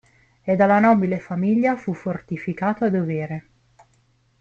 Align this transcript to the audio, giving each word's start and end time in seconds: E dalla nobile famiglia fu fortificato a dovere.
E 0.43 0.55
dalla 0.55 0.79
nobile 0.79 1.19
famiglia 1.19 1.75
fu 1.75 1.93
fortificato 1.93 2.85
a 2.85 2.89
dovere. 2.89 3.45